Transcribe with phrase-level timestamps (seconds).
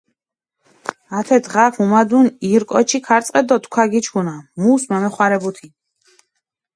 [1.17, 5.71] ათე დღაქ მუმადუნ ირ კოჩი ქარწყეთ დო თქვა გიჩქუნა, მუს მემეხვარებუთინ.